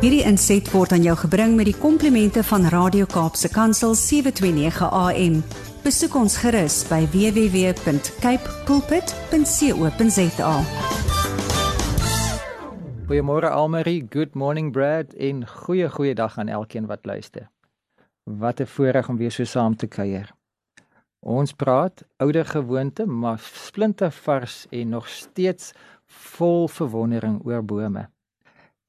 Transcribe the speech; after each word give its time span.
Hierdie 0.00 0.22
inset 0.24 0.64
word 0.72 0.94
aan 0.96 1.02
jou 1.04 1.12
gebring 1.20 1.58
met 1.58 1.66
die 1.68 1.76
komplimente 1.76 2.40
van 2.48 2.62
Radio 2.72 3.04
Kaapse 3.04 3.50
Kansel 3.52 3.92
729 3.92 4.86
AM. 4.96 5.34
Besoek 5.84 6.14
ons 6.16 6.38
gerus 6.40 6.78
by 6.88 7.02
www.cape 7.12 8.54
pulpit.co.za. 8.64 10.52
Goeiemôre 13.10 13.50
Almarie, 13.52 14.06
good 14.08 14.32
morning 14.32 14.70
Brad 14.72 15.12
en 15.20 15.44
goeie 15.44 15.90
goeie 15.92 16.14
dag 16.16 16.38
aan 16.40 16.48
elkeen 16.48 16.88
wat 16.88 17.04
luister. 17.04 17.50
Wat 18.24 18.60
'n 18.60 18.66
voorreg 18.66 19.08
om 19.08 19.16
weer 19.20 19.32
so 19.32 19.44
saam 19.44 19.76
te 19.76 19.86
kuier. 19.86 20.32
Ons 21.20 21.52
praat 21.52 22.04
ouer 22.16 22.44
gewoonte, 22.44 23.06
maar 23.06 23.38
splintervars 23.38 24.66
en 24.70 24.88
nog 24.88 25.08
steeds 25.08 25.72
vol 26.06 26.68
verwondering 26.68 27.44
oor 27.44 27.64
bome. 27.64 28.08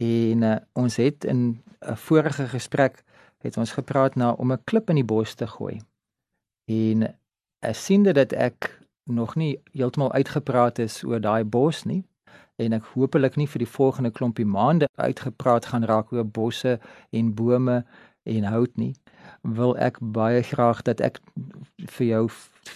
En 0.02 0.41
uh, 0.41 0.55
ons 0.73 0.96
het 0.96 1.26
in 1.26 1.62
'n 1.80 1.96
vorige 1.96 2.48
gesprek 2.48 3.04
het 3.42 3.58
ons 3.58 3.72
gepraat 3.72 4.16
na 4.16 4.32
om 4.32 4.52
'n 4.52 4.64
klip 4.64 4.90
in 4.90 4.96
die 4.96 5.05
bos 5.14 5.34
te 5.34 5.48
gooi. 5.48 5.82
En 6.66 7.16
ek 7.59 7.76
sien 7.76 8.04
dat 8.04 8.32
ek 8.32 8.82
nog 9.04 9.36
nie 9.36 9.59
heeltemal 9.72 10.12
uitgepraat 10.12 10.80
is 10.80 11.04
oor 11.04 11.22
daai 11.22 11.44
bos 11.44 11.84
nie 11.84 12.04
en 12.56 12.73
ek 12.73 12.86
hopelik 12.94 13.36
nie 13.36 13.48
vir 13.48 13.64
die 13.64 13.73
volgende 13.73 14.12
klompie 14.12 14.45
maande 14.45 14.90
uitgepraat 14.95 15.66
gaan 15.72 15.86
raak 15.90 16.12
oor 16.14 16.26
bosse 16.26 16.80
en 17.09 17.34
bome 17.34 17.86
en 18.23 18.44
hout 18.54 18.78
nie 18.78 18.94
wil 19.42 19.73
ek 19.78 19.98
baie 20.02 20.44
graag 20.45 20.81
dat 20.81 21.02
ek 21.02 21.20
vir 21.98 22.08
jou 22.08 22.23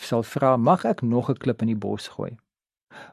sal 0.01 0.23
vra 0.23 0.55
mag 0.57 0.85
ek 0.85 1.01
nog 1.01 1.29
'n 1.29 1.41
klip 1.43 1.61
in 1.61 1.73
die 1.73 1.81
bos 1.87 2.07
gooi 2.17 2.33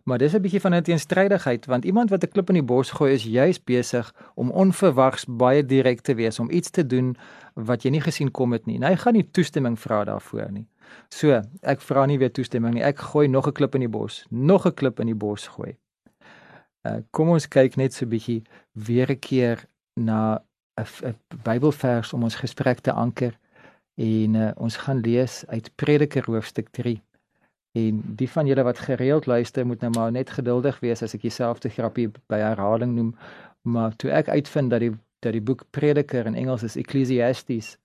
Maar 0.04 0.18
dis 0.18 0.34
'n 0.34 0.40
bietjie 0.40 0.60
van 0.60 0.74
'n 0.74 0.82
teenstrydigheid 0.82 1.66
want 1.66 1.84
iemand 1.84 2.10
wat 2.10 2.24
'n 2.24 2.28
klip 2.28 2.48
in 2.48 2.54
die 2.54 2.62
bos 2.62 2.90
gooi 2.90 3.12
is 3.14 3.24
juis 3.24 3.64
besig 3.64 4.14
om 4.34 4.50
onverwags 4.50 5.24
baie 5.28 5.66
direk 5.66 6.00
te 6.00 6.14
wees 6.14 6.38
om 6.38 6.50
iets 6.50 6.70
te 6.70 6.86
doen 6.86 7.16
wat 7.54 7.82
jy 7.82 7.90
nie 7.90 8.00
gesien 8.00 8.30
kom 8.30 8.52
het 8.52 8.66
nie. 8.66 8.78
Nou, 8.78 8.90
hy 8.90 8.96
gaan 8.96 9.12
nie 9.12 9.30
toestemming 9.30 9.78
vra 9.78 10.04
daarvoor 10.04 10.52
nie. 10.52 10.66
So, 11.08 11.42
ek 11.62 11.80
vra 11.80 12.06
nie 12.06 12.18
weer 12.18 12.32
toestemming 12.32 12.74
nie. 12.74 12.82
Ek 12.82 12.98
gooi 12.98 13.28
nog 13.28 13.46
'n 13.46 13.52
klip 13.52 13.74
in 13.74 13.80
die 13.80 13.88
bos, 13.88 14.26
nog 14.30 14.66
'n 14.66 14.74
klip 14.74 15.00
in 15.00 15.06
die 15.06 15.14
bos 15.14 15.46
gooi. 15.46 15.76
Uh 16.82 17.00
kom 17.10 17.28
ons 17.28 17.48
kyk 17.48 17.76
net 17.76 17.94
so 17.94 18.04
'n 18.04 18.08
bietjie 18.08 18.42
weer 18.72 19.10
'n 19.10 19.18
keer 19.18 19.64
na 19.94 20.42
'n 20.80 21.16
Bybelvers 21.44 22.12
om 22.12 22.22
ons 22.22 22.34
gesprek 22.34 22.80
te 22.80 22.92
anker 22.92 23.38
en 23.94 24.34
uh, 24.34 24.50
ons 24.56 24.76
gaan 24.76 25.00
lees 25.00 25.44
uit 25.46 25.70
Prediker 25.76 26.24
hoofstuk 26.24 26.68
3. 26.70 27.02
En 27.72 28.02
die 28.16 28.28
van 28.30 28.46
julle 28.46 28.62
wat 28.62 28.78
gereeld 28.78 29.26
luister, 29.26 29.66
moet 29.66 29.80
nou 29.80 29.92
maar 29.94 30.12
net 30.12 30.30
geduldig 30.30 30.80
wees 30.80 31.02
as 31.02 31.14
ek 31.16 31.22
dieselfde 31.24 31.70
grappie 31.72 32.10
by 32.28 32.40
herhaling 32.42 32.92
noem. 32.96 33.14
Maar 33.64 33.96
toe 33.96 34.10
ek 34.12 34.28
uitvind 34.28 34.70
dat 34.70 34.84
die 34.84 34.92
dat 35.22 35.36
die 35.36 35.42
boek 35.42 35.62
Prediker 35.70 36.26
in 36.26 36.34
Engels 36.34 36.64
is 36.66 36.74
Ecclesiastes, 36.76 37.76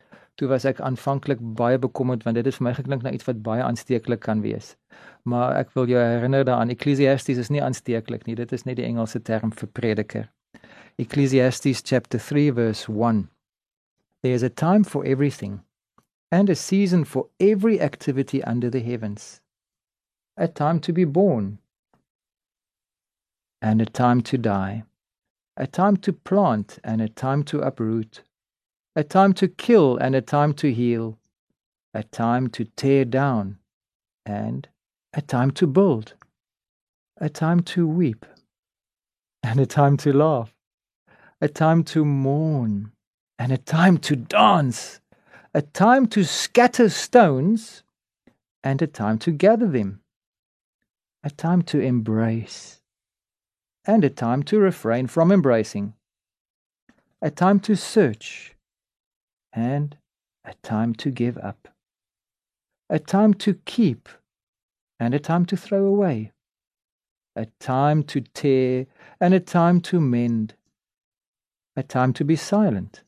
toe 0.42 0.48
was 0.50 0.66
ek 0.66 0.80
aanvanklik 0.82 1.38
baie 1.40 1.78
bekommerd 1.78 2.24
want 2.26 2.40
dit 2.40 2.50
het 2.50 2.58
vir 2.58 2.66
my 2.66 2.74
geklink 2.74 3.06
na 3.06 3.14
iets 3.14 3.28
wat 3.30 3.44
baie 3.46 3.62
aansteeklik 3.62 4.24
kan 4.26 4.42
wees. 4.42 4.74
Maar 5.22 5.54
ek 5.62 5.70
wil 5.78 5.86
jou 5.86 6.02
herinner 6.02 6.48
daaraan 6.50 6.74
Ecclesiastes 6.74 7.38
is 7.38 7.54
nie 7.54 7.62
aansteeklik 7.62 8.26
nie, 8.26 8.36
dit 8.36 8.52
is 8.52 8.66
net 8.66 8.82
die 8.82 8.88
Engelse 8.90 9.22
term 9.22 9.54
vir 9.54 9.70
prediker. 9.70 10.28
Ecclesiastes 10.98 11.86
chapter 11.86 12.18
3 12.18 12.52
verse 12.58 12.90
1 12.90 13.28
There 14.26 14.34
is 14.34 14.44
a 14.44 14.50
time 14.50 14.84
for 14.84 15.06
everything 15.06 15.62
and 16.32 16.50
a 16.50 16.56
season 16.56 17.06
for 17.06 17.30
every 17.40 17.80
activity 17.80 18.42
under 18.42 18.72
the 18.74 18.82
heavens 18.82 19.42
a 20.38 20.48
time 20.48 20.80
to 20.80 20.94
be 20.94 21.04
born 21.04 21.58
and 23.60 23.82
a 23.82 23.86
time 23.86 24.22
to 24.22 24.38
die, 24.38 24.84
a 25.58 25.66
time 25.66 25.98
to 25.98 26.14
plant 26.14 26.78
and 26.84 27.02
a 27.02 27.10
time 27.10 27.44
to 27.44 27.60
uproot, 27.60 28.22
a 28.96 29.04
time 29.04 29.34
to 29.34 29.48
kill 29.48 29.98
and 29.98 30.14
a 30.14 30.22
time 30.22 30.54
to 30.54 30.72
heal, 30.72 31.18
a 31.96 32.04
time 32.04 32.48
to 32.48 32.66
tear 32.66 33.04
down 33.04 33.58
and 34.28 34.68
a 35.14 35.22
time 35.22 35.50
to 35.50 35.66
build, 35.66 36.14
a 37.20 37.30
time 37.30 37.62
to 37.62 37.88
weep 37.88 38.24
and 39.42 39.60
a 39.60 39.66
time 39.66 39.98
to 39.98 40.14
laugh, 40.14 40.54
a 41.42 41.48
time 41.48 41.84
to 41.84 42.06
mourn 42.06 42.92
and 43.40 43.52
a 43.52 43.58
time 43.58 43.98
to 43.98 44.16
dance, 44.16 45.00
a 45.56 45.64
time 45.64 46.06
to 46.06 46.24
scatter 46.24 46.90
stones 46.90 47.82
and 48.64 48.84
a 48.84 48.88
time 48.88 49.18
to 49.18 49.32
gather 49.32 49.68
them 49.68 50.00
a 51.28 51.30
time 51.30 51.62
to 51.62 51.78
embrace, 51.82 52.80
and 53.84 54.06
a 54.06 54.10
time 54.10 54.42
to 54.42 54.58
refrain 54.58 55.08
from 55.08 55.30
embracing, 55.30 55.94
a 57.22 57.30
time 57.30 57.60
to 57.60 57.76
search, 57.76 58.56
and 59.52 59.98
a 60.46 60.54
time 60.64 60.96
to 60.96 61.12
give 61.12 61.38
up, 61.40 61.68
a 62.90 62.98
time 62.98 63.34
to 63.34 63.56
keep, 63.66 64.08
and 65.02 65.14
a 65.14 65.20
time 65.20 65.46
to 65.46 65.58
throw 65.58 65.84
away, 65.86 66.32
a 67.36 67.46
time 67.60 68.04
to 68.04 68.22
tear, 68.22 68.86
and 69.20 69.34
a 69.34 69.42
time 69.42 69.82
to 69.82 70.00
mend, 70.00 70.54
a 71.76 71.84
time 71.84 72.14
to 72.14 72.24
be 72.24 72.38
silent, 72.38 73.04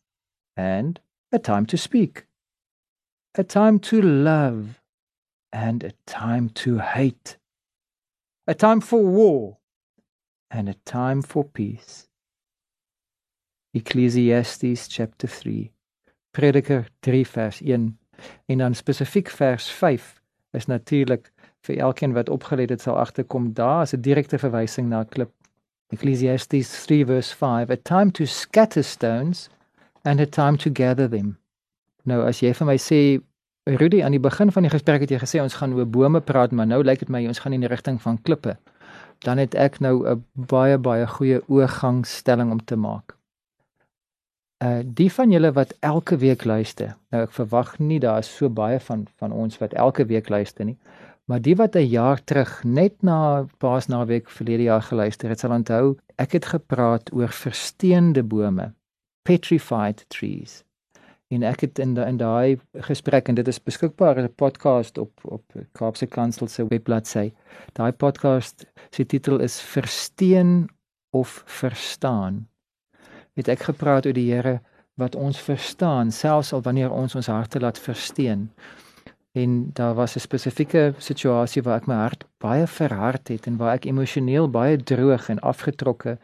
and 0.57 0.99
a 1.31 1.39
time 1.39 1.65
to 1.65 1.77
speak, 1.77 2.25
a 3.35 3.45
time 3.45 3.79
to 3.79 4.01
love, 4.01 4.81
and 5.53 5.85
a 5.85 5.93
time 6.05 6.49
to 6.49 6.79
hate 6.79 7.37
a 8.49 8.55
time 8.55 8.81
for 8.81 9.05
war 9.05 9.57
and 10.49 10.67
a 10.69 10.73
time 10.83 11.21
for 11.21 11.43
peace. 11.43 12.07
Ecclesiastes 13.75 14.87
chapter 14.87 15.27
3. 15.27 15.71
Prediker 16.31 16.87
3 17.01 17.25
vers 17.25 17.61
1 17.61 17.99
en 18.45 18.57
dan 18.57 18.73
spesifiek 18.73 19.29
vers 19.29 19.69
5 19.69 20.21
is 20.57 20.65
natuurlik 20.65 21.29
vir 21.61 21.77
elkeen 21.77 22.13
wat 22.17 22.29
opgelet 22.29 22.73
het 22.73 22.81
sal 22.81 22.97
agterkom 22.97 23.53
daar 23.53 23.81
is 23.81 23.93
'n 23.93 24.01
direkte 24.01 24.37
verwysing 24.37 24.89
na 24.89 25.01
'n 25.01 25.09
klip. 25.09 25.31
Ecclesiastes 25.93 26.85
3 26.85 27.05
verse 27.05 27.35
5 27.35 27.69
a 27.69 27.77
time 27.77 28.11
to 28.11 28.25
scatter 28.25 28.83
stones 28.83 29.49
and 30.01 30.19
a 30.19 30.25
time 30.25 30.57
to 30.57 30.69
gather 30.73 31.09
them. 31.09 31.37
Nou 32.03 32.25
as 32.25 32.39
jy 32.41 32.53
vir 32.53 32.65
my 32.65 32.77
sê 32.77 33.21
Rudy, 33.77 34.03
aan 34.03 34.15
die 34.15 34.19
begin 34.19 34.51
van 34.51 34.65
die 34.65 34.71
gesprek 34.71 35.03
het 35.03 35.11
jy 35.13 35.19
gesê 35.21 35.41
ons 35.43 35.59
gaan 35.59 35.75
oor 35.77 35.85
bome 35.85 36.21
praat, 36.25 36.53
maar 36.55 36.65
nou 36.65 36.79
lyk 36.81 37.03
dit 37.03 37.09
my 37.13 37.21
ons 37.29 37.41
gaan 37.43 37.53
in 37.53 37.61
die 37.61 37.69
rigting 37.69 37.99
van 38.01 38.17
klippe. 38.25 38.55
Dan 39.25 39.37
het 39.37 39.53
ek 39.53 39.77
nou 39.79 40.07
'n 40.09 40.23
baie 40.33 40.77
baie 40.77 41.05
goeie 41.07 41.41
oorgangstelling 41.47 42.51
om 42.51 42.63
te 42.65 42.75
maak. 42.75 43.15
Uh 44.63 44.81
die 44.83 45.11
van 45.11 45.31
julle 45.31 45.51
wat 45.51 45.75
elke 45.79 46.17
week 46.17 46.45
luister. 46.45 46.95
Nou 47.11 47.23
ek 47.23 47.31
verwag 47.31 47.79
nie 47.79 47.99
daar 47.99 48.19
is 48.19 48.35
so 48.35 48.49
baie 48.49 48.79
van 48.79 49.07
van 49.15 49.31
ons 49.31 49.57
wat 49.57 49.73
elke 49.73 50.05
week 50.05 50.29
luister 50.29 50.65
nie. 50.65 50.77
Maar 51.25 51.41
die 51.41 51.55
wat 51.55 51.75
'n 51.75 51.89
jaar 51.89 52.23
terug 52.23 52.63
net 52.63 53.03
na 53.03 53.45
Paasnaweek 53.57 54.29
verlede 54.29 54.63
jaar 54.63 54.81
geluister 54.81 55.29
het, 55.29 55.39
sal 55.39 55.51
onthou 55.51 55.97
ek 56.15 56.31
het 56.31 56.45
gepraat 56.45 57.13
oor 57.13 57.29
versteende 57.29 58.23
bome, 58.23 58.73
petrified 59.23 60.05
trees 60.07 60.63
en 61.29 61.43
ek 61.45 61.61
het 61.61 61.79
in 61.79 61.93
in 62.01 62.17
daai 62.17 62.57
gesprek 62.89 63.29
en 63.29 63.37
dit 63.37 63.47
is 63.47 63.61
beskikbaar 63.61 64.17
as 64.17 64.29
'n 64.29 64.35
podcast 64.35 64.97
op 64.97 65.11
op 65.23 65.43
Kaapse 65.71 66.05
Kansel 66.05 66.47
se 66.47 66.65
webbladsy. 66.67 67.31
Daai 67.73 67.91
podcast 67.91 68.65
se 68.89 69.05
titel 69.05 69.39
is 69.39 69.61
Versteen 69.61 70.69
of 71.09 71.43
Verstaan. 71.45 72.47
Het 73.33 73.47
ek 73.47 73.59
gepraat 73.59 74.05
oor 74.05 74.13
die 74.13 74.33
Here 74.33 74.61
wat 74.95 75.15
ons 75.15 75.39
verstaan 75.39 76.11
selfs 76.11 76.53
al 76.53 76.61
wanneer 76.61 76.91
ons 76.91 77.15
ons 77.15 77.27
harte 77.27 77.59
laat 77.59 77.79
versteen. 77.79 78.51
En 79.31 79.69
daar 79.73 79.95
was 79.95 80.15
'n 80.15 80.19
spesifieke 80.19 80.93
situasie 80.97 81.61
waar 81.61 81.77
ek 81.77 81.87
my 81.87 81.95
hart 81.95 82.25
baie 82.37 82.67
verhard 82.67 83.27
het 83.27 83.47
en 83.47 83.57
waar 83.57 83.73
ek 83.73 83.85
emosioneel 83.85 84.49
baie 84.49 84.77
droog 84.77 85.29
en 85.29 85.39
afgetrokke 85.39 86.17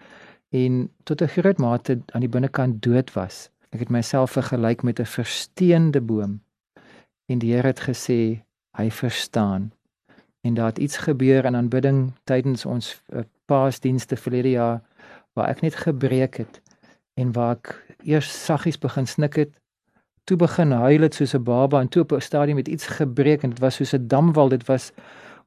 en 0.50 0.90
tot 1.04 1.22
'n 1.22 1.28
groot 1.28 1.58
mate 1.58 2.02
aan 2.12 2.22
die 2.22 2.30
binnekant 2.30 2.82
dood 2.82 3.14
was. 3.14 3.50
Ek 3.76 3.82
het 3.82 3.92
myself 3.92 4.32
vergelyk 4.32 4.84
met 4.88 5.00
'n 5.00 5.06
versteende 5.06 6.02
boom. 6.02 6.40
En 7.26 7.40
die 7.40 7.54
Here 7.54 7.68
het 7.68 7.80
gesê 7.80 8.44
hy 8.78 8.90
verstaan. 8.92 9.72
En 10.42 10.54
daar 10.54 10.66
het 10.66 10.78
iets 10.78 10.98
gebeur 10.98 11.46
in 11.46 11.56
aanbidding 11.56 12.14
tydens 12.24 12.66
ons 12.66 13.02
uh, 13.10 13.20
paasdienste 13.46 14.16
verlede 14.16 14.50
jaar 14.50 14.82
waar 15.34 15.48
ek 15.48 15.62
net 15.62 15.76
gebreek 15.76 16.38
het 16.38 16.62
en 17.14 17.32
waar 17.32 17.56
ek 17.56 17.96
eers 18.04 18.46
saggies 18.46 18.80
begin 18.80 19.08
snik 19.08 19.36
het, 19.36 19.52
toe 20.24 20.38
begin 20.38 20.72
huil 20.72 21.02
het 21.02 21.14
soos 21.14 21.36
'n 21.36 21.44
baba 21.44 21.82
en 21.82 21.88
toe 21.88 22.02
op 22.02 22.12
'n 22.12 22.22
stadium 22.22 22.58
het 22.58 22.68
iets 22.68 22.88
gebreek 22.88 23.44
en 23.44 23.50
dit 23.50 23.60
was 23.60 23.76
soos 23.76 23.94
'n 23.94 24.08
damwal, 24.08 24.50
dit 24.50 24.66
was 24.66 24.92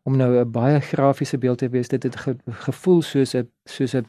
om 0.03 0.17
nou 0.17 0.41
'n 0.41 0.51
baie 0.51 0.81
grafiese 0.81 1.39
beeld 1.39 1.59
te 1.59 1.69
wees, 1.69 1.89
dit 1.89 2.03
het 2.03 2.17
ge, 2.17 2.37
gevoel 2.51 3.03
soos 3.03 3.35
'n 3.35 3.51
soos 3.65 3.95
'n 3.95 4.07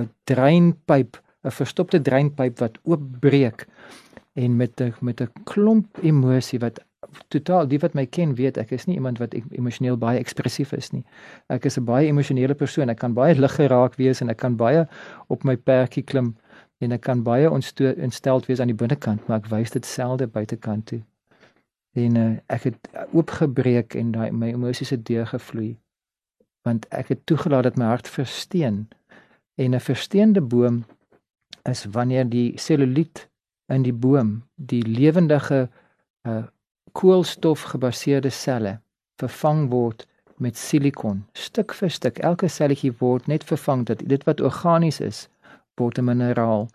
'n 0.00 0.10
dreinpyp 0.24 1.21
'n 1.44 1.50
verstopte 1.50 2.02
dreinpyp 2.02 2.58
wat 2.58 2.78
oopbreek 2.82 3.66
en 4.34 4.56
met 4.56 4.80
'n 4.80 4.94
met 5.00 5.20
'n 5.20 5.30
klomp 5.44 5.98
emosie 6.02 6.58
wat 6.58 6.80
totaal 7.28 7.68
die 7.68 7.78
wat 7.78 7.94
my 7.94 8.06
ken 8.06 8.34
weet 8.34 8.56
ek 8.56 8.70
is 8.70 8.86
nie 8.86 8.96
iemand 8.96 9.18
wat 9.18 9.34
emosioneel 9.34 9.96
baie 9.96 10.18
ekspressief 10.18 10.72
is 10.72 10.92
nie. 10.92 11.04
Ek 11.48 11.64
is 11.64 11.78
'n 11.78 11.84
baie 11.84 12.06
emosionele 12.06 12.54
persoon. 12.54 12.88
Ek 12.88 12.98
kan 12.98 13.14
baie 13.14 13.34
lig 13.34 13.54
geraak 13.54 13.94
wees 13.96 14.20
en 14.20 14.28
ek 14.28 14.36
kan 14.36 14.56
baie 14.56 14.88
op 15.28 15.44
my 15.44 15.56
perdjie 15.56 16.04
klim 16.04 16.36
En 16.82 16.90
ek 16.90 17.04
kan 17.06 17.22
baie 17.22 17.50
ontsteld 17.50 18.46
wees 18.46 18.60
aan 18.60 18.70
die 18.72 18.78
binnekant, 18.78 19.26
maar 19.26 19.38
ek 19.38 19.50
wys 19.52 19.70
dit 19.70 19.86
selde 19.86 20.26
buitekant 20.26 20.86
toe. 20.90 20.98
En 21.94 22.16
uh, 22.18 22.24
ek 22.50 22.66
het 22.70 22.88
oopgebreek 23.12 23.94
en 24.00 24.10
daai 24.16 24.32
my 24.34 24.50
emosies 24.50 24.90
het 24.90 25.04
deurgevloei. 25.06 25.76
Want 26.66 26.88
ek 26.90 27.12
het 27.14 27.22
toegelaat 27.30 27.68
dat 27.68 27.78
my 27.78 27.86
hart 27.92 28.10
versteen. 28.10 28.88
En 29.54 29.76
'n 29.76 29.80
versteende 29.80 30.40
boom 30.40 30.82
is 31.68 31.84
wanneer 31.84 32.28
die 32.28 32.52
seluliet 32.58 33.28
in 33.66 33.82
die 33.82 33.92
boom, 33.92 34.42
die 34.56 34.82
lewendige 34.82 35.68
uh 36.28 36.42
koolstof 36.92 37.62
gebaseerde 37.72 38.28
selle 38.30 38.74
vervang 39.16 39.70
word 39.70 40.04
met 40.36 40.58
silikon. 40.60 41.22
Stuk 41.32 41.72
vir 41.72 41.88
stuk 41.90 42.18
elke 42.18 42.50
selletjie 42.52 42.92
word 42.98 43.30
net 43.32 43.46
vervang 43.48 43.86
dat 43.88 44.02
dit 44.08 44.24
wat 44.28 44.40
organies 44.44 45.00
is 45.00 45.28
word 45.80 45.98
'n 45.98 46.04
mineraal. 46.04 46.68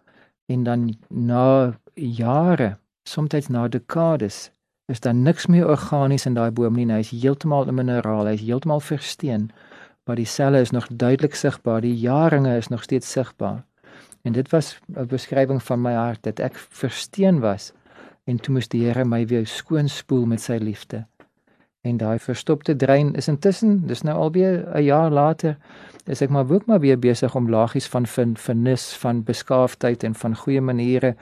En 0.50 0.64
dan 0.64 0.98
na 1.10 1.78
jare 1.94 2.78
soms 3.04 3.48
na 3.48 3.68
dekades 3.68 4.52
is 4.88 5.00
daar 5.00 5.16
niks 5.16 5.46
meer 5.48 5.68
organies 5.68 6.26
in 6.26 6.34
daai 6.34 6.52
boom 6.52 6.76
nie 6.80 6.88
hy 6.88 7.00
is 7.04 7.12
heeltemal 7.12 7.68
'n 7.68 7.76
mineraal 7.76 8.28
hy 8.28 8.36
is 8.40 8.46
heeltemal 8.48 8.80
versteen 8.80 9.50
maar 10.06 10.16
die 10.16 10.30
selle 10.34 10.62
is 10.64 10.72
nog 10.72 10.88
duidelik 10.88 11.36
sigbaar 11.36 11.82
die 11.82 11.96
jaringe 11.96 12.58
is 12.58 12.68
nog 12.68 12.84
steeds 12.84 13.12
sigbaar 13.12 13.66
en 14.28 14.34
dit 14.36 14.50
was 14.52 14.78
'n 14.96 15.08
beskrywing 15.08 15.64
van 15.64 15.82
my 15.82 15.94
hart 15.94 16.24
dat 16.24 16.40
ek 16.40 16.56
versteen 16.56 17.40
was 17.40 17.74
en 18.24 18.38
toe 18.38 18.54
moes 18.54 18.68
die 18.68 18.84
Here 18.86 19.06
my 19.06 19.26
weer 19.26 19.48
skoon 19.48 19.90
spoel 19.90 20.26
met 20.26 20.42
sy 20.42 20.58
liefde. 20.62 21.06
En 21.82 21.98
daai 21.98 22.20
verstopte 22.20 22.76
drein 22.76 23.14
is 23.16 23.28
intussen, 23.28 23.88
dis 23.88 24.02
nou 24.02 24.18
alweer 24.18 24.68
'n 24.76 24.84
jaar 24.84 25.12
later, 25.12 25.58
is 26.06 26.22
ek 26.22 26.30
maar 26.30 26.52
ook 26.52 26.66
maar 26.66 26.80
weer 26.80 27.00
besig 27.00 27.36
om 27.36 27.50
lagies 27.50 27.88
van 27.88 28.08
fin, 28.08 28.38
finis 28.38 28.94
van 28.98 29.24
beskaafdheid 29.24 30.04
en 30.04 30.16
van 30.16 30.36
goeie 30.36 30.62
maniere 30.62 31.16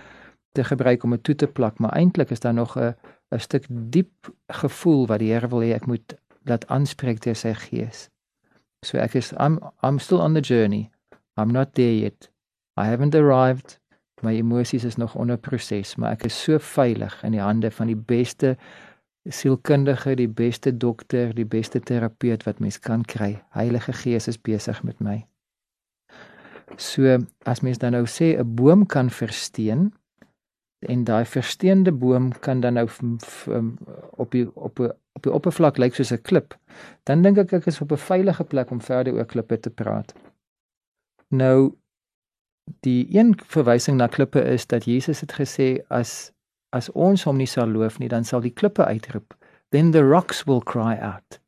te 0.51 0.63
gebruik 0.63 1.03
om 1.03 1.09
dit 1.09 1.23
toe 1.23 1.35
te 1.35 1.47
plak, 1.47 1.79
maar 1.79 1.91
eintlik 1.91 2.29
is 2.29 2.39
daar 2.39 2.53
nog 2.53 2.77
'n 2.77 2.95
'n 3.31 3.39
stuk 3.39 3.65
diep 3.69 4.33
gevoel 4.47 5.07
wat 5.07 5.19
die 5.19 5.31
Here 5.31 5.47
wil 5.47 5.61
hê 5.61 5.73
ek 5.73 5.85
moet 5.85 6.15
laat 6.43 6.67
aanspreek 6.67 7.21
deur 7.21 7.35
sy 7.35 7.53
gees. 7.53 8.09
So 8.85 8.97
ek 8.97 9.15
is 9.15 9.31
I'm 9.31 9.59
I'm 9.83 9.99
still 9.99 10.21
on 10.21 10.33
the 10.33 10.41
journey. 10.41 10.89
I'm 11.37 11.51
not 11.51 11.73
there 11.73 11.99
yet. 11.99 12.29
I 12.77 12.85
haven't 12.85 13.15
arrived, 13.15 13.79
My 14.21 14.35
emosies 14.35 14.83
is 14.83 14.95
nog 14.95 15.15
onder 15.15 15.37
proses, 15.37 15.95
maar 15.95 16.15
ek 16.15 16.29
is 16.29 16.35
so 16.43 16.59
veilig 16.59 17.13
in 17.27 17.35
die 17.35 17.43
hande 17.43 17.71
van 17.71 17.91
die 17.91 17.99
beste 17.99 18.55
sielkundige, 19.29 20.15
die 20.15 20.29
beste 20.29 20.71
dokter, 20.77 21.33
die 21.35 21.47
beste 21.49 21.81
terapeut 21.81 22.45
wat 22.47 22.61
mens 22.63 22.79
kan 22.79 23.03
kry. 23.03 23.35
Heilige 23.57 23.93
Gees 23.93 24.29
is 24.31 24.39
besig 24.39 24.81
met 24.87 25.01
my. 25.03 25.19
So 26.81 27.17
as 27.45 27.61
mens 27.65 27.81
dan 27.83 27.93
nou 27.97 28.05
sê 28.05 28.37
'n 28.39 28.55
boom 28.55 28.85
kan 28.85 29.09
versteen 29.09 29.93
en 30.79 31.03
daai 31.03 31.25
versteende 31.25 31.91
boom 31.91 32.31
kan 32.39 32.61
dan 32.61 32.73
nou 32.73 32.87
op 34.17 34.31
die 34.31 34.47
op 34.55 34.79
'n 34.79 34.91
op 35.15 35.23
die 35.23 35.31
oppervlak 35.31 35.77
lyk 35.77 35.95
soos 35.95 36.11
'n 36.11 36.21
klip, 36.21 36.55
dan 37.03 37.21
dink 37.21 37.37
ek 37.37 37.53
ek 37.53 37.67
is 37.67 37.81
op 37.81 37.91
'n 37.91 37.97
veilige 37.97 38.43
plek 38.43 38.71
om 38.71 38.81
verder 38.81 39.13
oor 39.13 39.25
klippe 39.25 39.59
te 39.59 39.69
praat. 39.69 40.13
Nou 41.29 41.75
die 42.85 43.07
een 43.17 43.33
verwysing 43.45 43.97
na 43.97 44.07
klippe 44.07 44.41
is 44.41 44.67
dat 44.67 44.85
Jesus 44.85 45.21
het 45.21 45.33
gesê 45.39 45.85
as 45.87 46.31
as 46.75 46.89
ons 46.91 47.23
hom 47.23 47.37
nie 47.39 47.47
sal 47.47 47.69
loof 47.71 47.99
nie, 47.99 48.09
dan 48.11 48.25
sal 48.27 48.41
die 48.43 48.51
klippe 48.51 48.83
uitroep. 48.85 49.35
Then 49.71 49.91
the 49.91 50.03
rocks 50.03 50.43
will 50.43 50.59
cry 50.59 50.97
out. 50.99 51.39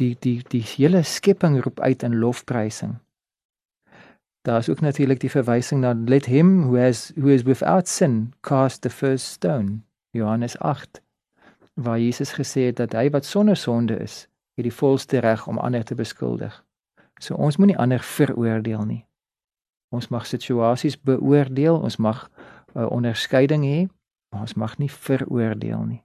Die 0.00 0.16
die 0.20 0.40
die 0.48 0.62
hele 0.62 1.02
skepping 1.02 1.60
roep 1.62 1.80
uit 1.80 2.02
in 2.02 2.18
lofprysing. 2.18 2.96
Daar 4.44 4.58
is 4.58 4.68
ook 4.68 4.80
natuurlik 4.80 5.20
die 5.20 5.30
verwysing 5.30 5.80
na 5.80 5.94
let 6.06 6.26
him 6.26 6.62
who 6.62 6.76
has 6.76 7.12
who 7.16 7.28
is 7.28 7.42
without 7.42 7.88
sin 7.88 8.32
cast 8.40 8.82
the 8.82 8.90
first 8.90 9.26
stone. 9.26 9.82
Johannes 10.10 10.58
8 10.58 11.04
waar 11.74 11.98
Jesus 11.98 12.32
gesê 12.32 12.60
het 12.60 12.76
dat 12.76 12.92
hy 12.92 13.10
wat 13.10 13.24
sonder 13.24 13.56
sonde 13.56 13.96
is, 13.96 14.28
het 14.54 14.64
die 14.64 14.74
volste 14.74 15.18
reg 15.18 15.46
om 15.46 15.58
ander 15.58 15.84
te 15.84 15.94
beskuldig. 15.94 16.64
So 17.18 17.34
ons 17.34 17.56
moenie 17.56 17.78
ander 17.78 18.00
veroordeel 18.00 18.84
nie. 18.84 19.04
Ons 19.94 20.10
mag 20.10 20.26
situasies 20.26 20.96
beoordeel, 20.98 21.76
ons 21.78 21.96
mag 22.02 22.24
uh, 22.26 22.88
onderskeiding 22.90 23.64
hê, 23.66 23.78
maar 24.32 24.48
ons 24.48 24.56
mag 24.58 24.74
nie 24.82 24.90
veroordeel 24.90 25.84
nie. 25.86 26.00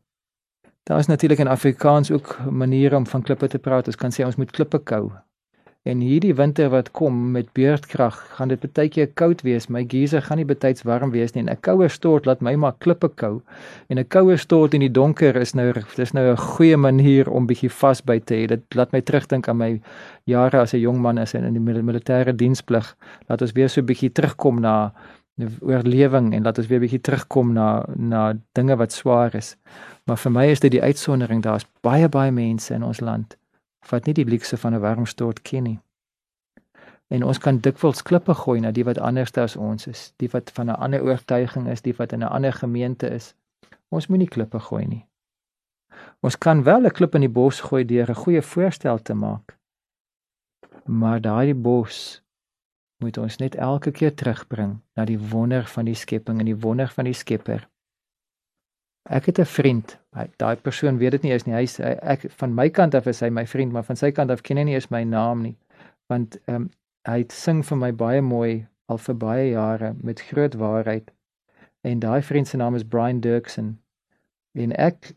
Daar 0.89 1.01
is 1.01 1.09
natuurlik 1.09 1.41
in 1.41 1.49
Afrikaans 1.49 2.11
ook 2.11 2.37
maniere 2.49 2.95
om 2.97 3.05
van 3.07 3.21
klippe 3.21 3.47
te 3.47 3.59
praat. 3.59 3.87
Ons 3.87 3.97
kan 3.97 4.13
sê 4.13 4.25
ons 4.25 4.37
moet 4.37 4.51
klippe 4.51 4.79
kou. 4.81 5.11
En 5.89 6.01
hierdie 6.05 6.35
winter 6.37 6.67
wat 6.69 6.91
kom 6.93 7.31
met 7.33 7.47
beurtkrag, 7.57 8.17
gaan 8.37 8.51
dit 8.51 8.65
baie 8.77 8.89
keer 8.93 9.07
koud 9.17 9.39
wees. 9.41 9.65
My 9.73 9.81
geyser 9.89 10.21
gaan 10.21 10.37
nie 10.37 10.45
betyds 10.45 10.85
warm 10.85 11.09
wees 11.15 11.33
nie 11.33 11.41
en 11.41 11.49
'n 11.49 11.61
koue 11.65 11.87
stort 11.89 12.27
laat 12.29 12.41
my 12.45 12.53
maar 12.55 12.75
klippe 12.77 13.09
kou. 13.21 13.41
En 13.89 13.97
'n 13.97 14.07
koue 14.07 14.37
stort 14.37 14.73
in 14.73 14.81
die 14.81 14.91
donker 14.91 15.35
is 15.35 15.53
nou 15.55 15.73
dis 15.95 16.13
nou 16.13 16.31
'n 16.31 16.37
goeie 16.37 16.77
manier 16.77 17.29
om 17.29 17.47
bietjie 17.47 17.71
vasbyt 17.71 18.25
te 18.25 18.35
hê. 18.35 18.47
Dit 18.47 18.75
laat 18.75 18.91
my 18.91 19.01
terugdink 19.01 19.47
aan 19.47 19.57
my 19.57 19.81
jare 20.25 20.59
as 20.59 20.73
'n 20.73 20.79
jong 20.79 21.01
man 21.01 21.17
as 21.17 21.33
in 21.33 21.53
die 21.53 21.81
militêre 21.81 22.35
diensplig. 22.35 22.95
Laat 23.27 23.41
ons 23.41 23.51
weer 23.51 23.69
so 23.69 23.81
bietjie 23.81 24.11
terugkom 24.11 24.61
na 24.61 24.93
oorlewing 25.61 26.33
en 26.33 26.43
laat 26.43 26.57
ons 26.57 26.67
weer 26.67 26.79
bietjie 26.79 27.01
terugkom 27.01 27.53
na 27.53 27.85
na 27.95 28.33
dinge 28.53 28.75
wat 28.75 28.91
swaar 28.91 29.35
is. 29.35 29.55
Maar 30.05 30.17
vir 30.17 30.31
my 30.31 30.45
is 30.45 30.59
dit 30.59 30.71
die 30.71 30.83
uitsondering. 30.83 31.41
Daar's 31.41 31.65
baie 31.81 32.09
baie 32.09 32.31
mense 32.31 32.73
in 32.73 32.83
ons 32.83 32.99
land 32.99 33.38
wat 33.89 34.05
nie 34.05 34.13
die 34.13 34.25
blikse 34.25 34.57
van 34.57 34.73
'n 34.73 34.79
warm 34.79 35.05
stort 35.05 35.41
ken 35.41 35.63
nie. 35.63 35.79
En 37.07 37.23
ons 37.23 37.37
kan 37.37 37.57
dikwels 37.57 38.01
klippe 38.01 38.33
gooi 38.33 38.59
na 38.59 38.71
die 38.71 38.83
wat 38.83 38.97
anders 38.97 39.33
as 39.37 39.55
ons 39.55 39.87
is, 39.87 40.13
die 40.17 40.29
wat 40.29 40.51
van 40.51 40.69
'n 40.69 40.79
ander 40.85 41.01
oortuiging 41.03 41.67
is, 41.67 41.81
die 41.81 41.95
wat 41.97 42.11
in 42.11 42.19
'n 42.19 42.29
ander 42.29 42.53
gemeente 42.53 43.09
is. 43.09 43.35
Ons 43.89 44.07
moenie 44.07 44.27
klippe 44.27 44.59
gooi 44.59 44.85
nie. 44.85 45.05
Ons 46.21 46.37
kan 46.37 46.63
wel 46.63 46.85
'n 46.85 46.91
klip 46.91 47.15
in 47.15 47.21
die 47.21 47.35
bos 47.39 47.61
gooi 47.61 47.85
deur 47.85 48.09
'n 48.09 48.21
goeie 48.23 48.41
voorstel 48.41 49.01
te 49.01 49.13
maak. 49.13 49.57
Maar 50.85 51.21
daai 51.21 51.53
bos 51.53 52.21
moet 52.97 53.17
ons 53.17 53.37
net 53.37 53.55
elke 53.55 53.91
keer 53.91 54.15
terugbring 54.15 54.79
na 54.95 55.05
die 55.05 55.19
wonder 55.19 55.65
van 55.65 55.85
die 55.85 55.95
skepping 55.95 56.39
en 56.39 56.45
die 56.45 56.59
wonder 56.59 56.87
van 56.87 57.05
die 57.05 57.13
Skepper. 57.13 57.67
Ek 59.03 59.25
het 59.25 59.39
'n 59.39 59.45
vriend. 59.45 59.97
Daai 60.37 60.55
persoon 60.55 60.97
weet 60.97 61.11
dit 61.11 61.21
nie 61.21 61.31
eens 61.31 61.45
nie. 61.45 61.55
Hy's 61.55 61.79
ek 61.79 62.25
van 62.29 62.53
my 62.53 62.69
kant 62.69 62.95
af 62.95 63.05
is 63.07 63.19
hy 63.19 63.29
my 63.29 63.47
vriend, 63.47 63.71
maar 63.71 63.83
van 63.83 63.95
sy 63.95 64.11
kant 64.11 64.31
af 64.31 64.41
ken 64.41 64.57
hy 64.57 64.63
nie 64.63 64.73
eens 64.73 64.89
my 64.89 65.03
naam 65.03 65.41
nie. 65.41 65.57
Want 66.07 66.37
ehm 66.45 66.55
um, 66.55 66.69
hy 67.07 67.25
sing 67.29 67.65
vir 67.65 67.77
my 67.77 67.91
baie 67.93 68.21
mooi 68.21 68.67
al 68.85 68.97
vir 68.97 69.15
baie 69.15 69.49
jare 69.49 69.93
met 70.01 70.21
groot 70.21 70.53
waarheid. 70.53 71.11
En 71.81 71.99
daai 71.99 72.21
vriend 72.21 72.47
se 72.47 72.57
naam 72.57 72.75
is 72.75 72.83
Brian 72.83 73.19
Dirksen. 73.19 73.81
En 74.53 74.75
ek 74.75 75.13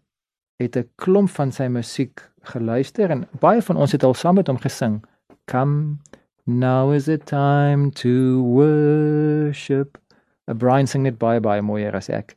het 0.57 0.77
'n 0.77 0.89
klomp 0.95 1.31
van 1.31 1.53
sy 1.53 1.67
musiek 1.67 2.31
geluister 2.43 3.11
en 3.11 3.29
baie 3.41 3.63
van 3.63 3.77
ons 3.77 3.93
het 3.93 4.03
al 4.03 4.15
saam 4.15 4.35
met 4.35 4.47
hom 4.47 4.59
gesing. 4.59 5.05
Come 5.45 5.99
now 6.47 6.93
is 6.93 7.05
the 7.05 7.19
time 7.19 7.91
to 7.91 8.43
worship. 8.43 9.99
Brian 10.45 10.87
sing 10.87 11.03
net 11.03 11.19
baie 11.19 11.41
baie 11.41 11.63
mooier 11.63 11.95
as 11.95 12.09
ek. 12.09 12.37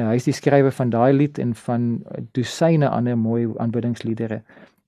Nou 0.00 0.08
hy 0.08 0.16
is 0.16 0.24
die 0.24 0.32
skrywer 0.32 0.72
van 0.72 0.88
daai 0.88 1.12
lied 1.12 1.38
en 1.42 1.50
van 1.66 1.82
dosyne 2.32 2.88
ander 2.88 3.18
mooi 3.20 3.50
aanbiddingsliedere. 3.60 4.38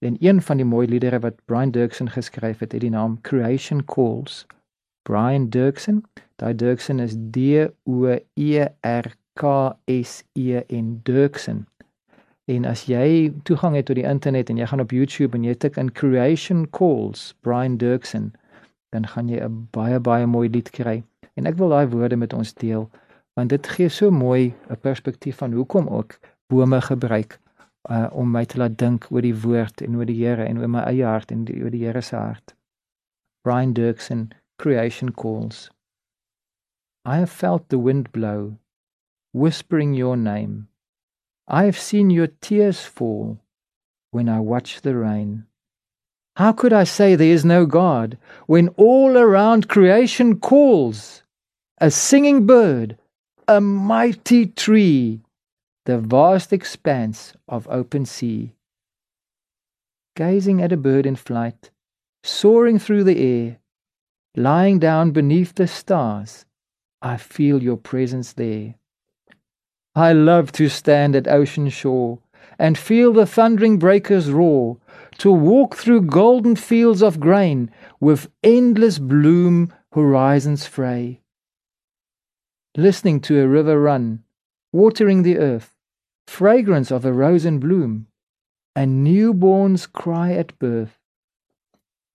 En 0.00 0.16
een 0.24 0.40
van 0.42 0.56
die 0.56 0.64
mooi 0.64 0.86
liedere 0.88 1.18
wat 1.20 1.36
Brian 1.44 1.70
Dirksen 1.70 2.08
geskryf 2.10 2.62
het, 2.64 2.72
het 2.72 2.80
die 2.80 2.90
naam 2.90 3.18
Creation 3.20 3.84
Calls. 3.84 4.46
Brian 5.02 5.50
Dirksen, 5.52 6.00
daai 6.40 6.54
Dirksen 6.56 7.00
is 7.04 7.12
D 7.30 7.68
O 7.84 8.16
E 8.34 8.64
R 8.80 9.12
K 9.36 9.76
S 9.86 10.22
E 10.32 10.62
N 10.72 11.00
Dirksen. 11.04 11.66
En 12.48 12.64
as 12.64 12.86
jy 12.88 13.32
toegang 13.44 13.76
het 13.76 13.86
tot 13.90 14.00
die 14.00 14.08
internet 14.08 14.48
en 14.48 14.56
jy 14.56 14.66
gaan 14.66 14.80
op 14.80 14.96
YouTube 14.96 15.36
en 15.36 15.44
jy 15.44 15.54
tik 15.54 15.76
in 15.76 15.92
Creation 15.92 16.64
Calls 16.70 17.34
Brian 17.44 17.76
Dirksen, 17.76 18.32
dan 18.96 19.06
gaan 19.06 19.28
jy 19.28 19.44
'n 19.44 19.68
baie 19.76 20.00
baie 20.00 20.26
mooi 20.26 20.48
lied 20.48 20.70
kry. 20.70 21.02
En 21.36 21.46
ek 21.46 21.56
wil 21.60 21.68
daai 21.68 21.86
woorde 21.86 22.16
met 22.16 22.32
ons 22.32 22.54
deel 22.54 22.90
want 23.34 23.48
dit 23.48 23.66
gee 23.66 23.88
so 23.88 24.10
mooi 24.10 24.54
'n 24.68 24.80
perspektief 24.80 25.36
van 25.36 25.52
hoekom 25.52 25.88
ook 25.88 26.18
bome 26.46 26.80
gebruik 26.80 27.40
uh, 27.90 28.06
om 28.12 28.30
my 28.30 28.44
te 28.44 28.58
laat 28.58 28.78
dink 28.78 29.06
oor 29.10 29.22
die 29.22 29.36
woord 29.40 29.80
en 29.80 29.96
oor 29.96 30.06
die 30.06 30.26
Here 30.26 30.44
en 30.44 30.58
oor 30.58 30.68
my 30.68 30.82
eie 30.86 31.04
hart 31.04 31.30
en 31.30 31.44
die, 31.44 31.62
oor 31.62 31.70
die 31.70 31.84
Here 31.84 32.00
se 32.00 32.16
hart. 32.16 32.54
Brian 33.42 33.72
Dirksen 33.72 34.30
Creation 34.56 35.12
Calls. 35.12 35.70
I 37.04 37.16
have 37.16 37.30
felt 37.30 37.68
the 37.68 37.78
wind 37.78 38.12
blow 38.12 38.58
whispering 39.32 39.94
your 39.94 40.16
name. 40.16 40.68
I 41.48 41.64
have 41.64 41.78
seen 41.78 42.10
your 42.10 42.28
tears 42.40 42.84
fall 42.84 43.38
when 44.10 44.28
I 44.28 44.38
watch 44.40 44.82
the 44.82 44.94
rain. 44.94 45.46
How 46.36 46.52
could 46.52 46.72
I 46.72 46.84
say 46.84 47.14
there 47.14 47.34
is 47.34 47.44
no 47.44 47.66
God 47.66 48.16
when 48.46 48.68
all 48.76 49.18
around 49.18 49.68
creation 49.68 50.38
calls 50.38 51.22
a 51.78 51.90
singing 51.90 52.46
bird 52.46 52.96
a 53.48 53.60
mighty 53.60 54.46
tree, 54.46 55.20
the 55.84 55.98
vast 55.98 56.52
expanse 56.52 57.34
of 57.48 57.66
open 57.68 58.06
sea. 58.06 58.52
Gazing 60.14 60.62
at 60.62 60.72
a 60.72 60.76
bird 60.76 61.06
in 61.06 61.16
flight, 61.16 61.70
soaring 62.22 62.78
through 62.78 63.04
the 63.04 63.20
air, 63.20 63.58
lying 64.36 64.78
down 64.78 65.10
beneath 65.10 65.54
the 65.54 65.66
stars, 65.66 66.44
I 67.00 67.16
feel 67.16 67.62
your 67.62 67.76
presence 67.76 68.32
there. 68.32 68.74
I 69.94 70.12
love 70.12 70.52
to 70.52 70.68
stand 70.68 71.16
at 71.16 71.26
ocean 71.26 71.68
shore 71.68 72.20
and 72.58 72.78
feel 72.78 73.12
the 73.12 73.26
thundering 73.26 73.78
breakers 73.78 74.30
roar, 74.30 74.78
to 75.18 75.30
walk 75.30 75.76
through 75.76 76.02
golden 76.02 76.56
fields 76.56 77.02
of 77.02 77.20
grain 77.20 77.70
with 78.00 78.30
endless 78.42 78.98
bloom 78.98 79.72
horizons 79.92 80.66
fray. 80.66 81.21
Listening 82.76 83.20
to 83.20 83.38
a 83.38 83.46
river 83.46 83.78
run, 83.78 84.24
watering 84.72 85.22
the 85.22 85.36
earth, 85.36 85.74
fragrance 86.26 86.90
of 86.90 87.04
a 87.04 87.12
rose 87.12 87.44
in 87.44 87.58
bloom, 87.58 88.06
and 88.74 89.06
newborns 89.06 89.90
cry 89.90 90.32
at 90.32 90.58
birth. 90.58 90.98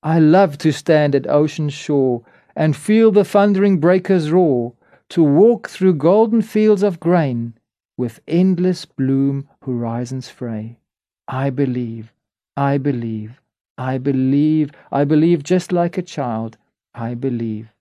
I 0.01 0.17
love 0.17 0.57
to 0.59 0.71
stand 0.71 1.13
at 1.13 1.27
ocean's 1.27 1.73
shore 1.73 2.23
and 2.55 2.75
feel 2.75 3.11
the 3.11 3.23
thundering 3.23 3.79
breakers 3.79 4.31
roar, 4.31 4.73
to 5.09 5.21
walk 5.21 5.69
through 5.69 5.93
golden 5.93 6.41
fields 6.41 6.81
of 6.81 6.99
grain 6.99 7.53
with 7.95 8.19
endless 8.27 8.83
bloom 8.83 9.47
horizons 9.61 10.27
fray. 10.27 10.79
I 11.27 11.51
believe, 11.51 12.11
I 12.57 12.79
believe, 12.79 13.39
I 13.77 13.99
believe, 13.99 14.71
I 14.91 15.03
believe 15.03 15.43
just 15.43 15.71
like 15.71 15.99
a 15.99 16.01
child. 16.01 16.57
I 16.95 17.13
believe. 17.13 17.71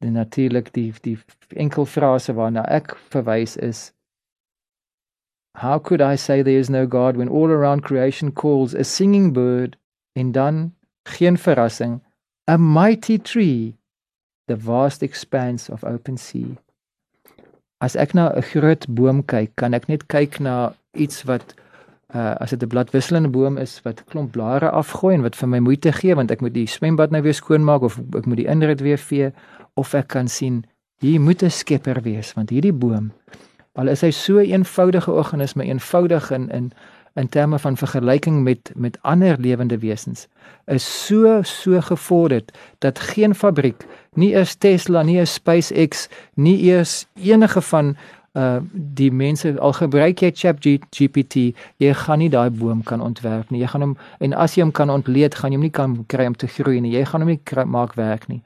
Die 0.00 0.10
natuurlik 0.10 0.72
die 0.72 0.92
die 1.02 1.18
enkel 1.56 1.86
frase 1.86 2.34
waarna 2.34 2.64
ek 2.70 2.96
verwys 3.10 3.56
is 3.56 3.92
How 5.58 5.78
could 5.78 6.00
I 6.00 6.14
say 6.16 6.42
there 6.42 6.58
is 6.58 6.70
no 6.70 6.86
God 6.86 7.16
when 7.16 7.28
all 7.28 7.50
around 7.50 7.82
creation 7.82 8.30
calls 8.30 8.74
a 8.74 8.84
singing 8.84 9.32
bird 9.32 9.76
en 10.14 10.32
dan 10.32 10.74
geen 11.04 11.36
verrassing? 11.36 12.00
A 12.46 12.56
mighty 12.58 13.18
tree 13.18 13.74
the 14.46 14.56
vast 14.56 15.02
expanse 15.02 15.68
of 15.68 15.84
open 15.84 16.16
sea. 16.16 16.56
As 17.80 17.96
ek 17.96 18.14
na 18.14 18.30
'n 18.34 18.42
groot 18.42 18.86
boom 18.88 19.22
kyk, 19.22 19.54
kan 19.56 19.74
ek 19.74 19.88
net 19.88 20.08
kyk 20.08 20.40
na 20.40 20.74
iets 20.94 21.24
wat 21.24 21.54
uh 22.14 22.34
as 22.40 22.50
dit 22.50 22.62
'n 22.62 22.68
bladwisselende 22.68 23.28
boom 23.28 23.56
is 23.56 23.80
wat 23.84 24.04
klomp 24.04 24.32
blare 24.32 24.70
afgooi 24.70 25.14
en 25.14 25.22
wat 25.22 25.36
vir 25.36 25.48
my 25.48 25.58
moeite 25.58 25.92
gee 25.92 26.14
want 26.14 26.30
ek 26.30 26.40
moet 26.40 26.54
die 26.54 26.66
swembad 26.66 27.10
nou 27.10 27.22
weer 27.22 27.34
skoonmaak 27.34 27.82
of 27.82 27.98
ek 28.16 28.26
moet 28.26 28.36
die 28.36 28.48
inrit 28.48 28.80
weer 28.80 28.98
vee 28.98 29.32
of 29.74 29.94
ek 29.94 30.08
kan 30.08 30.28
sien 30.28 30.64
hier 31.00 31.20
moet 31.20 31.42
'n 31.42 31.50
skepper 31.50 32.00
wees 32.02 32.32
want 32.34 32.50
hierdie 32.50 32.72
boom 32.72 33.12
al 33.74 33.88
is 33.88 34.00
hy 34.00 34.10
so 34.10 34.38
'n 34.38 34.50
eenvoudige 34.50 35.12
organisme 35.12 35.64
eenvoudig 35.64 36.30
in 36.30 36.48
in 36.50 36.72
in 37.14 37.28
terme 37.28 37.58
van 37.58 37.76
vergelyking 37.76 38.42
met 38.42 38.72
met 38.74 38.98
ander 39.02 39.36
lewende 39.40 39.78
wesens 39.78 40.26
is 40.66 41.06
so 41.06 41.42
so 41.42 41.80
gevorderd 41.80 42.58
dat 42.78 42.98
geen 42.98 43.34
fabriek 43.34 43.86
nie 44.14 44.32
eers 44.32 44.54
Tesla 44.54 45.02
nie 45.02 45.16
eers 45.16 45.34
SpaceX 45.34 46.08
nie 46.34 46.58
eers 46.62 47.06
enige 47.14 47.60
van 47.60 47.96
uh 48.38 48.60
die 48.72 49.10
mense 49.10 49.54
al 49.58 49.72
gebruik 49.72 50.22
jy 50.22 50.30
ChatGPT 50.40 51.34
jy 51.82 51.92
gaan 52.02 52.22
nie 52.22 52.30
daai 52.30 52.50
boom 52.50 52.82
kan 52.82 53.00
ontwerp 53.00 53.50
nie 53.50 53.60
jy 53.64 53.70
gaan 53.72 53.86
hom 53.86 53.96
en 54.20 54.36
as 54.46 54.54
jy 54.56 54.62
hom 54.66 54.72
kan 54.80 54.90
ontleed 54.90 55.34
gaan 55.34 55.52
jy 55.52 55.58
hom 55.60 55.66
nie 55.66 55.76
kan 55.80 55.98
kry 56.14 56.26
om 56.30 56.36
te 56.36 56.46
groei 56.46 56.80
nie 56.80 56.94
jy 56.94 57.04
gaan 57.04 57.24
hom 57.24 57.32
nie 57.34 57.40
kry, 57.52 57.64
maak 57.64 57.94
werk 57.94 58.28
nie 58.28 58.42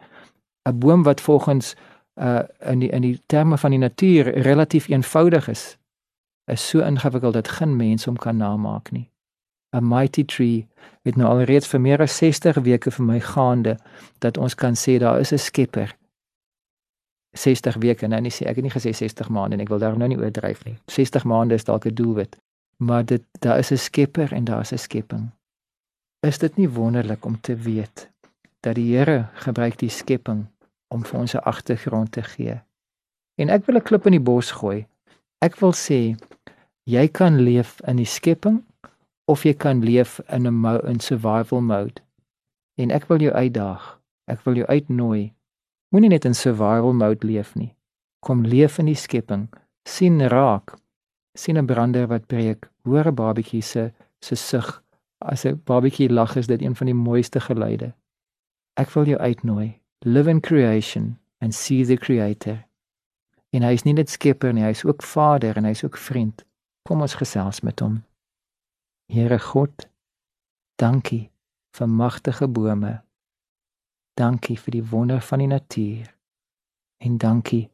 'n 0.68 0.78
boom 0.78 1.02
wat 1.02 1.20
volgens 1.20 1.74
uh 2.20 2.42
in 2.70 2.78
die 2.78 2.90
in 2.90 3.02
die 3.02 3.20
terme 3.26 3.58
van 3.58 3.70
die 3.70 3.78
natuur 3.78 4.32
relatief 4.48 4.88
eenvoudig 4.88 5.48
is 5.48 5.78
is 6.44 6.68
so 6.68 6.80
ingewikkeld 6.80 7.32
dat 7.32 7.48
geen 7.48 7.76
mens 7.76 8.04
hom 8.04 8.16
kan 8.16 8.36
namaak 8.36 8.90
nie. 8.90 9.10
A 9.76 9.80
mighty 9.80 10.24
tree 10.24 10.66
het 11.02 11.16
nou 11.16 11.28
alreeds 11.28 11.66
vir 11.66 11.80
meer 11.80 12.02
as 12.02 12.16
60 12.16 12.58
weke 12.66 12.90
vir 12.90 13.04
my 13.04 13.20
gaande 13.20 13.76
dat 14.18 14.38
ons 14.38 14.54
kan 14.54 14.74
sê 14.76 14.98
daar 14.98 15.20
is 15.20 15.32
'n 15.32 15.38
skepper. 15.38 15.96
60 17.32 17.76
weke, 17.80 18.08
nou 18.08 18.20
nie 18.20 18.30
sê 18.30 18.46
ek 18.46 18.56
het 18.56 18.64
nie 18.64 18.72
gesê 18.72 18.92
60 18.92 19.28
maande 19.32 19.56
nie, 19.56 19.64
ek 19.64 19.72
wil 19.72 19.80
daar 19.80 19.96
nou 19.96 20.08
nie 20.08 20.18
oordryf 20.20 20.64
nie. 20.64 20.76
60 20.86 21.24
maande 21.24 21.54
is 21.54 21.64
dalk 21.64 21.86
'n 21.86 21.94
doelwit, 21.94 22.36
maar 22.76 23.04
dit 23.04 23.22
daar 23.40 23.58
is 23.58 23.72
'n 23.72 23.76
skepper 23.76 24.32
en 24.32 24.44
daar 24.44 24.60
is 24.60 24.72
'n 24.72 24.78
skepping. 24.78 25.30
Is 26.26 26.38
dit 26.38 26.56
nie 26.56 26.68
wonderlik 26.68 27.24
om 27.24 27.40
te 27.40 27.56
weet 27.56 28.10
dat 28.60 28.74
die 28.74 28.96
Here 28.96 29.28
gebruik 29.34 29.78
die 29.78 29.90
skepping 29.90 30.46
om 30.88 31.04
vir 31.04 31.20
ons 31.20 31.34
'n 31.34 31.44
agtergrond 31.44 32.12
te 32.12 32.22
gee? 32.22 32.60
En 33.40 33.48
ek 33.48 33.66
wil 33.66 33.76
'n 33.76 33.82
klip 33.82 34.06
in 34.06 34.12
die 34.12 34.20
bos 34.20 34.50
gooi. 34.50 34.86
Ek 35.40 35.56
wil 35.56 35.72
sê 35.72 36.16
jy 36.84 37.08
kan 37.08 37.40
leef 37.40 37.80
in 37.86 37.96
die 37.96 38.06
skepping 38.06 38.62
of 39.24 39.42
jy 39.42 39.54
kan 39.54 39.84
leef 39.84 40.20
in 40.28 40.46
'n 40.46 40.80
in 40.86 41.00
survival 41.00 41.60
mode. 41.60 42.02
En 42.74 42.90
ek 42.90 43.06
wil 43.08 43.18
jou 43.18 43.32
uitdaag. 43.32 43.98
Ek 44.26 44.40
wil 44.44 44.54
jou 44.54 44.66
uitnooi. 44.66 45.32
Moenie 45.92 46.08
net 46.08 46.24
in 46.24 46.34
survival 46.34 46.94
mode 46.96 47.26
leef 47.26 47.50
nie. 47.54 47.74
Kom 48.24 48.46
leef 48.48 48.78
in 48.80 48.88
die 48.88 48.96
skepping. 48.96 49.48
sien 49.84 50.20
raak. 50.28 50.78
sien 51.34 51.58
'n 51.58 51.66
brander 51.66 52.06
wat 52.06 52.26
breek. 52.26 52.70
Hoor 52.84 53.06
'n 53.08 53.14
babatjie 53.14 53.62
se 53.62 53.92
se 54.20 54.34
sug. 54.34 54.82
As 55.18 55.44
'n 55.44 55.60
babatjie 55.64 56.08
lag 56.08 56.36
is 56.36 56.46
dit 56.46 56.62
een 56.62 56.76
van 56.76 56.86
die 56.86 56.94
mooiste 56.94 57.40
geluide. 57.40 57.92
Ek 58.76 58.90
wil 58.90 59.04
jou 59.04 59.18
uitnooi. 59.18 59.80
Live 60.04 60.30
in 60.30 60.40
creation 60.40 61.18
and 61.40 61.54
see 61.54 61.84
the 61.84 61.96
creator. 61.96 62.64
En 63.50 63.62
hy 63.62 63.72
is 63.72 63.84
nie 63.84 63.92
net 63.92 64.08
skepper 64.08 64.52
nie, 64.52 64.64
hy 64.64 64.70
is 64.70 64.84
ook 64.84 65.02
Vader 65.02 65.56
en 65.56 65.64
hy 65.64 65.70
is 65.70 65.84
ook 65.84 65.96
vriend. 65.96 66.44
Kom 66.88 67.00
ons 67.00 67.14
gesels 67.14 67.60
met 67.60 67.80
hom. 67.80 68.02
Here 69.12 69.38
God, 69.38 69.88
dankie 70.76 71.30
vir 71.76 71.88
magtige 71.88 72.48
bome. 72.48 73.02
Dankie 74.14 74.58
vir 74.58 74.72
die 74.76 74.84
wonder 74.84 75.20
van 75.20 75.38
die 75.38 75.48
natuur. 75.48 76.08
En 77.02 77.18
dankie 77.18 77.70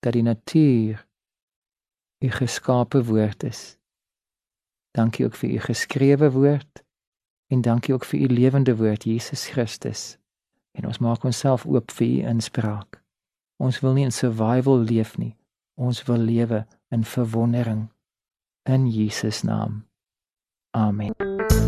dat 0.00 0.12
die 0.12 0.22
natuur 0.22 1.06
u 2.18 2.30
geskape 2.30 3.04
woord 3.04 3.42
is. 3.42 3.78
Dankie 4.90 5.24
ook 5.24 5.34
vir 5.34 5.50
u 5.50 5.58
geskrewe 5.58 6.30
woord 6.30 6.84
en 7.46 7.60
dankie 7.60 7.94
ook 7.94 8.04
vir 8.04 8.20
u 8.20 8.26
lewende 8.26 8.76
woord 8.76 9.04
Jesus 9.04 9.46
Christus. 9.48 10.18
En 10.70 10.86
ons 10.86 10.98
maak 10.98 11.24
onsself 11.24 11.66
oop 11.66 11.90
vir 11.90 12.06
u 12.06 12.26
inspraak. 12.28 13.02
Ons 13.56 13.80
wil 13.80 13.92
nie 13.92 14.04
in 14.04 14.14
survival 14.14 14.78
leef 14.78 15.16
nie. 15.18 15.36
Ons 15.74 16.02
wil 16.06 16.18
lewe 16.18 16.66
in 16.90 17.04
verwondering 17.04 17.88
in 18.62 18.90
Jesus 18.90 19.42
naam. 19.42 19.86
Amen. 20.70 21.67